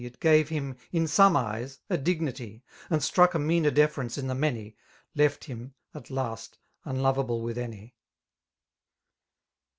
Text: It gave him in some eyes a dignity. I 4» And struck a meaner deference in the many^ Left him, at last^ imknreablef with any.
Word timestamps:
It 0.03 0.19
gave 0.19 0.49
him 0.49 0.77
in 0.91 1.05
some 1.07 1.37
eyes 1.37 1.77
a 1.87 1.95
dignity. 1.95 2.63
I 2.85 2.87
4» 2.87 2.87
And 2.95 3.03
struck 3.03 3.33
a 3.35 3.37
meaner 3.37 3.69
deference 3.69 4.17
in 4.17 4.25
the 4.25 4.33
many^ 4.33 4.73
Left 5.13 5.43
him, 5.43 5.75
at 5.93 6.05
last^ 6.05 6.57
imknreablef 6.87 7.39
with 7.39 7.59
any. 7.59 7.93